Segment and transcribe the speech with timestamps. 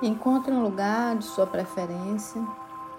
[0.00, 2.40] Encontre um lugar de sua preferência.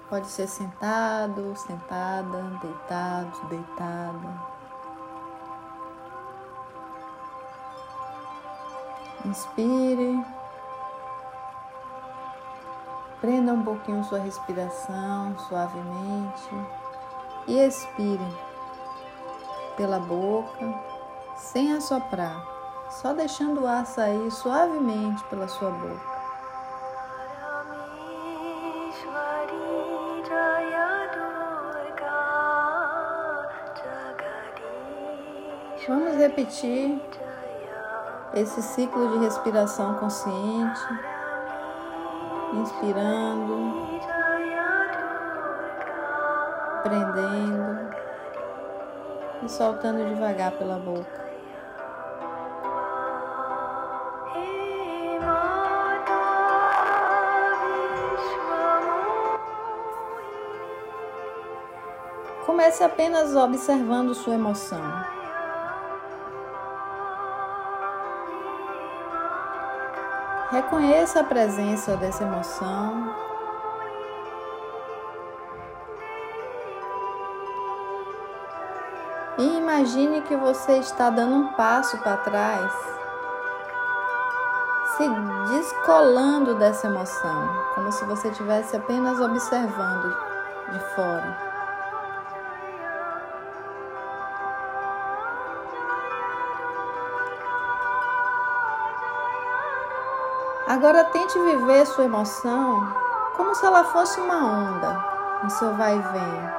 [0.10, 4.42] Pode ser sentado, sentada, deitado, deitada.
[9.24, 10.26] Inspire.
[13.22, 16.50] Prenda um pouquinho sua respiração suavemente
[17.48, 18.38] e expire
[19.78, 20.74] pela boca,
[21.38, 22.46] sem assoprar,
[22.90, 26.19] só deixando o ar sair suavemente pela sua boca.
[35.90, 37.02] Vamos repetir
[38.36, 40.80] esse ciclo de respiração consciente,
[42.54, 43.90] inspirando,
[46.84, 47.90] prendendo
[49.42, 51.28] e soltando devagar pela boca.
[62.46, 65.19] Comece apenas observando sua emoção.
[70.52, 73.14] Reconheça a presença dessa emoção.
[79.38, 82.74] E imagine que você está dando um passo para trás,
[84.98, 85.08] se
[85.54, 90.18] descolando dessa emoção, como se você estivesse apenas observando
[90.72, 91.59] de fora.
[100.70, 102.94] Agora tente viver sua emoção
[103.36, 105.04] como se ela fosse uma onda
[105.44, 106.50] em seu vai e vem.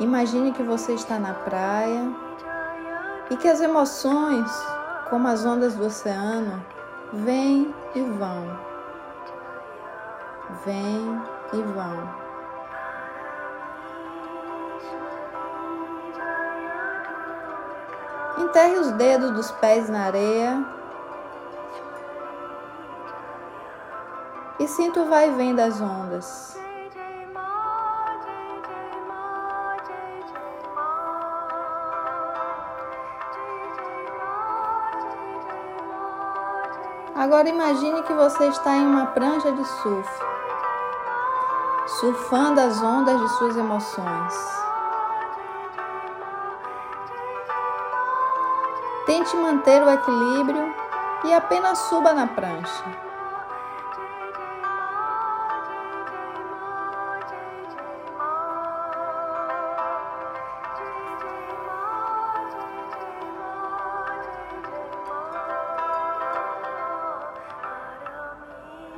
[0.00, 2.12] Imagine que você está na praia
[3.30, 4.50] e que as emoções,
[5.08, 6.62] como as ondas do oceano,
[7.14, 8.60] vêm e vão.
[10.66, 11.22] Vêm
[11.54, 12.25] e vão.
[18.38, 20.64] Enterre os dedos dos pés na areia.
[24.58, 26.58] E sinta o vai vem das ondas.
[37.14, 40.10] Agora imagine que você está em uma prancha de surf,
[41.98, 44.65] surfando as ondas de suas emoções.
[49.06, 50.74] Tente manter o equilíbrio
[51.24, 52.84] e apenas suba na prancha.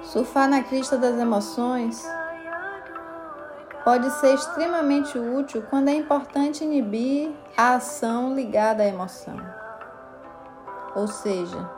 [0.03, 2.03] Surfar na crista das emoções
[3.85, 9.58] pode ser extremamente útil quando é importante inibir a ação ligada à emoção
[10.99, 11.71] ou seja,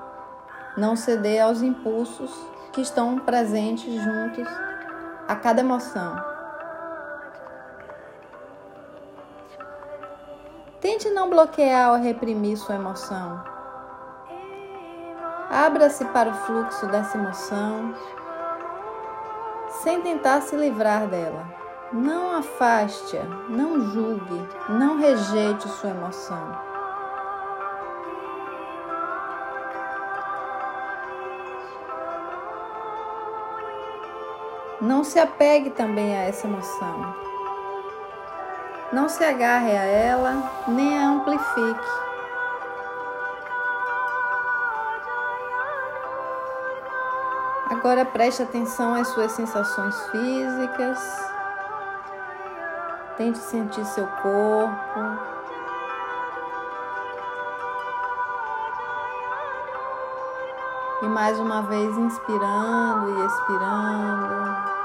[0.79, 2.31] não ceder aos impulsos
[2.73, 4.49] que estão presentes juntos
[5.29, 6.25] a cada emoção.
[10.81, 13.45] Tente não bloquear ou reprimir sua emoção.
[15.51, 17.95] Abra-se para o fluxo dessa emoção,
[19.83, 21.45] sem tentar se livrar dela.
[21.93, 26.70] Não afaste-a, não julgue, não rejeite sua emoção.
[34.81, 37.15] Não se apegue também a essa emoção.
[38.91, 42.11] Não se agarre a ela, nem a amplifique.
[47.71, 50.99] Agora preste atenção às suas sensações físicas.
[53.16, 55.01] Tente sentir seu corpo.
[61.03, 64.79] E mais uma vez inspirando e expirando.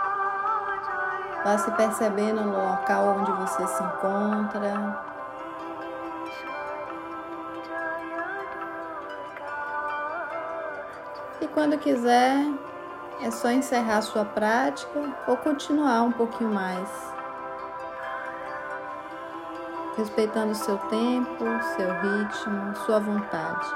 [1.45, 4.99] Vá se percebendo no local onde você se encontra.
[11.39, 12.47] E quando quiser,
[13.21, 17.13] é só encerrar sua prática ou continuar um pouquinho mais.
[19.95, 21.45] Respeitando o seu tempo,
[21.75, 23.67] seu ritmo, sua vontade.